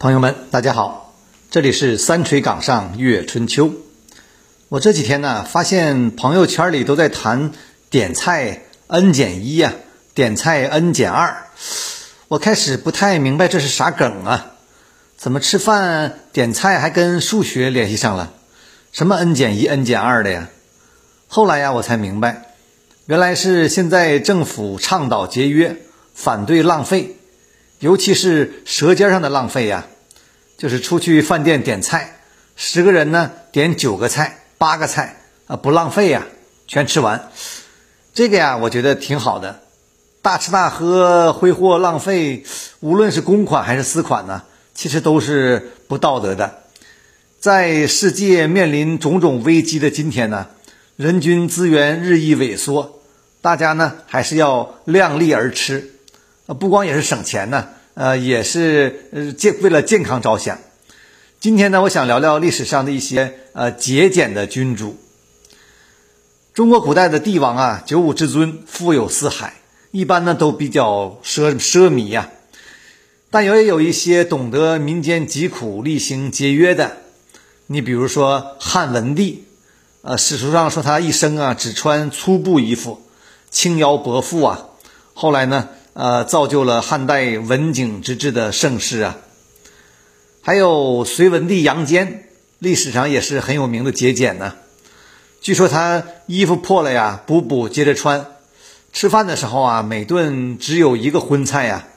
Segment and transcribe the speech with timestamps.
[0.00, 1.12] 朋友们，大家好，
[1.50, 3.72] 这里是三锤岗上阅春秋。
[4.68, 7.50] 我这几天呢，发现朋友圈里都在谈
[7.90, 9.72] 点菜 n 减一呀，
[10.14, 11.48] 点菜 n 减二。
[12.28, 14.52] 我开始不太明白这是啥梗啊？
[15.16, 18.34] 怎么吃饭点菜还跟数学联系上了？
[18.92, 20.48] 什么 n 减一、n 减二的呀？
[21.26, 22.54] 后来呀，我才明白，
[23.06, 25.76] 原来是现在政府倡导节约，
[26.14, 27.16] 反对浪费。
[27.80, 29.86] 尤其是舌尖上的浪费呀，
[30.56, 32.20] 就是出去饭店点菜，
[32.56, 36.26] 十个人呢点九个菜、八个菜啊，不浪费呀，
[36.66, 37.30] 全吃完。
[38.12, 39.60] 这个呀，我觉得挺好的。
[40.20, 42.44] 大吃大喝、挥霍浪费，
[42.80, 44.42] 无论是公款还是私款呢，
[44.74, 46.64] 其实都是不道德的。
[47.38, 50.48] 在世界面临种种危机的今天呢，
[50.96, 53.00] 人均资源日益萎缩，
[53.40, 55.92] 大家呢还是要量力而吃。
[56.54, 60.58] 不光也是省钱呢，呃，也是呃健为了健康着想。
[61.40, 64.96] 今天呢，我想聊聊历史上的一些呃节俭的君主。
[66.54, 69.56] 中国古代的帝王啊，九五至尊，富有四海，
[69.90, 72.30] 一般呢都比较奢奢靡呀。
[73.30, 76.96] 但也有一些懂得民间疾苦、厉行节约的。
[77.66, 79.44] 你比如说汉文帝，
[80.00, 83.02] 呃，史书上说他一生啊只穿粗布衣服，
[83.50, 84.68] 轻徭薄赋啊。
[85.12, 85.68] 后来呢？
[85.98, 89.18] 呃，造就了汉代文景之治的盛世啊。
[90.42, 92.28] 还有隋文帝杨坚，
[92.60, 94.54] 历史上也是很有名的节俭呢。
[95.40, 98.24] 据说他衣服破了呀，补补接着穿。
[98.92, 101.88] 吃饭的时候啊，每顿只有一个荤菜呀。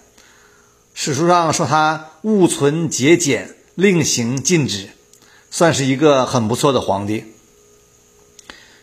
[0.95, 4.89] 史书上说他物存节俭，令行禁止，
[5.51, 7.25] 算是一个很不错的皇帝。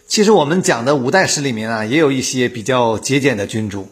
[0.06, 3.89] 其实我们讲的五代史里面啊，也有一些比较节俭的君主。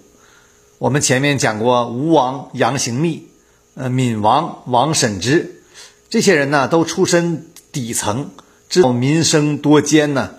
[0.78, 3.28] 我们前面讲过吴王杨行密，
[3.76, 5.62] 呃，闵王王审知，
[6.10, 8.30] 这些人呢都出身底层，
[8.68, 10.34] 知道民生多艰呢。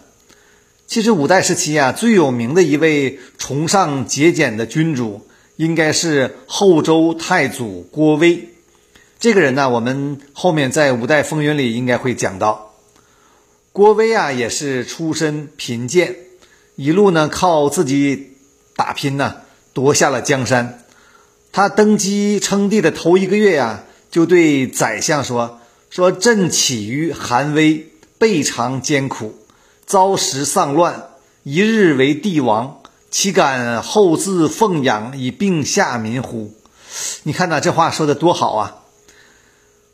[0.85, 8.49] 其实五代时期啊，最有名的一位崇尚节俭的君主，应该是后周太祖郭威。
[9.19, 12.75] 这个人呢，我们后面在五代风云里应该会讲到。
[13.71, 16.15] 郭威啊，也是出身贫贱，
[16.75, 18.33] 一路呢靠自己
[18.75, 19.37] 打拼呢。
[19.77, 20.79] 夺下了江山，
[21.51, 25.59] 他登基称帝的头一个月呀，就对宰相说
[25.91, 29.35] ：“说朕起于寒微，备尝艰苦，
[29.85, 31.09] 遭时丧乱，
[31.43, 36.55] 一日为帝王，岂敢后自奉养以并下民乎？”
[37.21, 38.77] 你看呐，这话说的多好啊！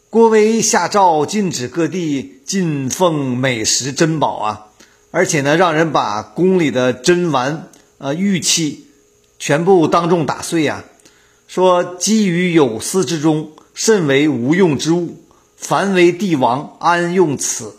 [0.09, 4.67] 郭威下诏禁止各地进奉美食珍宝啊，
[5.11, 7.67] 而且呢，让人把宫里的珍玩、
[7.97, 8.87] 呃玉器。
[9.45, 10.85] 全部当众打碎呀！
[11.49, 15.21] 说积于有司之中，甚为无用之物。
[15.57, 17.75] 凡为帝王，安用此？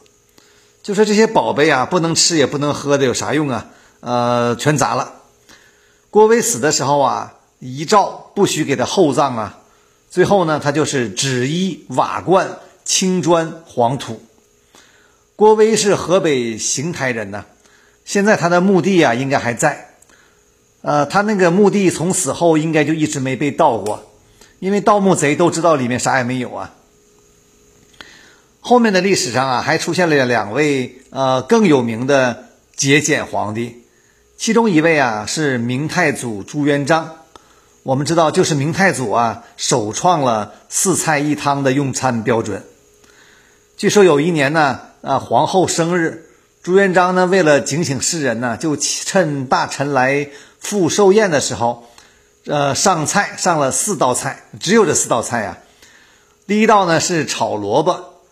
[0.83, 3.69] 就说这些宝贝啊，不能吃也不能喝的，有啥用啊？
[4.01, 5.15] 呃，全砸了。
[6.11, 9.61] 郭威死的时候啊，遗诏不许给他厚葬啊。
[10.11, 14.23] 最后呢，他就是纸衣瓦罐、青砖黄土。
[15.35, 17.47] 郭威是河北邢台人呐，
[18.05, 19.94] 现在他的墓地啊，应该还在。
[20.87, 24.13] 呃，他那个墓地从死后应该就一直没被盗过，
[24.59, 26.75] 因为盗墓贼都知道里面啥也没有啊。
[28.61, 33.83] 后面的历史上啊，还出现了两位呃更有名的节俭皇帝，
[34.37, 37.13] 其中一位啊是明太祖朱元璋。
[37.83, 42.63] 我们知道，就是明太祖啊首创了四菜一汤的用餐标准。
[43.79, 46.27] 据说有一年呢，啊皇后生日，
[46.63, 50.29] 朱元璋呢为了警醒世人呢，就趁大臣来。
[50.65, 51.87] 赴寿宴的时候，
[52.47, 55.59] 呃，上菜上了四道菜，只有这四道菜呀。
[56.47, 58.23] 第一道呢是炒萝卜，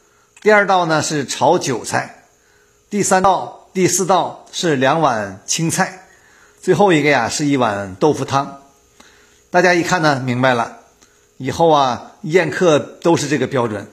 [0.40, 2.24] 第二道呢是炒韭菜，
[2.88, 6.06] 第三道、第四道是两碗青菜，
[6.60, 8.62] 最后一个呀是一碗豆腐汤。
[9.50, 10.78] 大家一看呢，明白了，
[11.36, 13.86] 以后啊宴客都是这个标准。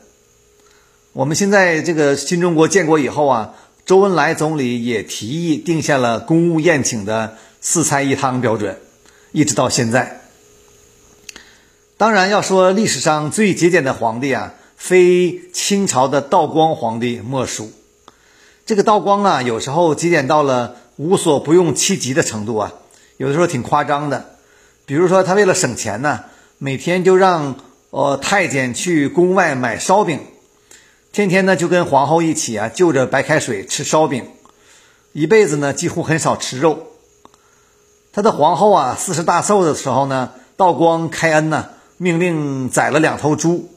[1.12, 3.54] 我们现在这个新中国建国以后啊，
[3.86, 7.38] 周恩来总理也提议定下了公务宴请的。
[7.62, 8.80] 四菜一汤标准，
[9.32, 10.22] 一直到现在。
[11.98, 17.72] 当然，要说历史上最节俭的皇帝啊，非清朝的道光皇帝莫属。
[18.66, 22.74] 这个道光啊，有时候节俭到了无所不用其极的程度啊，
[23.18, 24.38] 有的时候挺夸张的。
[24.86, 26.24] 比如说，他为了省钱呢，
[26.58, 27.58] 每天就让
[27.90, 30.22] 呃太监去宫外买烧饼，
[31.12, 34.26] 天天呢就跟皇后一起啊就着白开水吃烧饼，
[35.12, 36.86] 一辈子呢几乎很少吃肉。
[38.20, 43.72] 他的皇后啊，四十大寿的时候呢，道光开恩呢，命令宰了两头猪，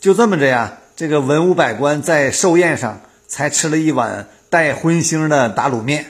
[0.00, 6.06] 就这么着呀，这个文武百官在寿宴上才吃了一碗带荤腥的打卤面。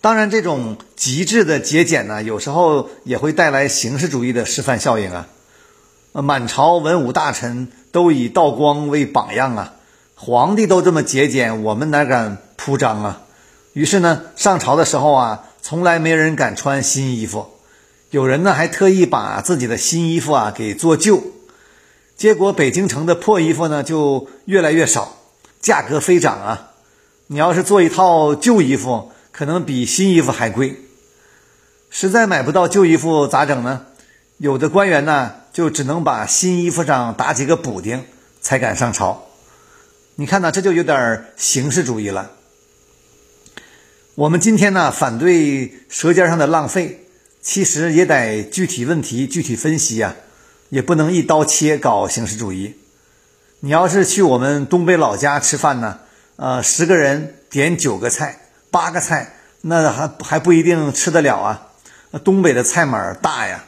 [0.00, 5.26] 当然，这种极致的节俭呢，有时候也会带来形式主义的示范效应啊。
[6.12, 9.74] 满朝文武大臣都以道光为榜样啊，
[10.14, 13.20] 皇帝都这么节俭，我们哪敢铺张啊？
[13.74, 17.46] 于是呢，上朝的时候啊，从来没人敢穿新衣服，
[18.10, 21.22] 有人呢还特意把自己的新衣服啊给做旧，
[22.16, 25.16] 结果北京城的破衣服呢就越来越少，
[25.60, 26.70] 价格飞涨啊！
[27.28, 30.76] 你要是做一套旧衣服，可能比新衣服还贵，
[31.88, 33.86] 实在买不到旧衣服咋整呢？
[34.38, 38.04] 有的官员呢，就只能把新衣服上打几个补丁，
[38.40, 39.26] 才敢上朝。
[40.16, 42.30] 你看呢，这就有点形式主义了。
[44.20, 47.06] 我们今天呢，反对舌尖上的浪费，
[47.40, 50.14] 其实也得具体问题具体分析呀，
[50.68, 52.74] 也不能一刀切搞形式主义。
[53.60, 56.00] 你要是去我们东北老家吃饭呢，
[56.36, 58.40] 呃，十个人点九个菜。
[58.70, 61.70] 八个菜，那还还不一定吃得了啊！
[62.22, 63.64] 东北的菜码大呀，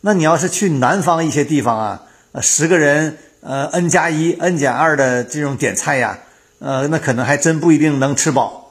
[0.00, 2.02] 那你要是去南方一些地方啊，
[2.32, 6.20] 呃十个人，呃，n 加一、n 减二的这种点菜呀，
[6.60, 8.65] 呃，那可能还真不一定能吃饱。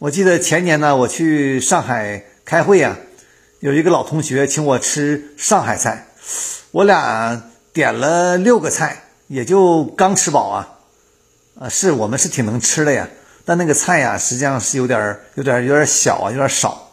[0.00, 2.96] 我记得前年呢，我去上海开会呀，
[3.58, 6.06] 有一个老同学请我吃上海菜，
[6.70, 7.42] 我俩
[7.72, 10.78] 点了六个菜，也就刚吃饱啊。
[11.58, 13.08] 啊，是我们是挺能吃的呀。
[13.44, 16.92] 但那个菜呀，实际上是有点儿、有点儿、有点小啊，有点少。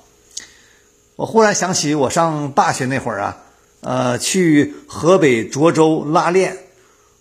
[1.15, 3.37] 我忽然想起我上大学那会儿啊，
[3.81, 6.57] 呃，去河北涿州拉练，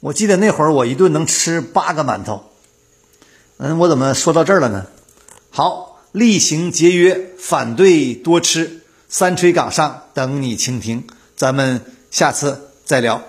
[0.01, 2.43] 我记得那会儿我一顿能吃八个馒头。
[3.59, 4.87] 嗯，我怎么说到这儿了呢？
[5.57, 11.07] 好，厉行节约，反对多吃，三锤岗上等你倾听，
[11.37, 11.81] 咱们
[12.11, 13.23] 下次再聊。